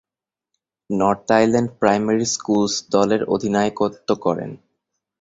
North 0.89 1.27
Island 1.31 1.69
primary 1.79 2.25
schools 2.25 2.73
দলের 2.91 3.21
অধিনায়কত্ব 3.25 4.09
করেন। 4.25 4.51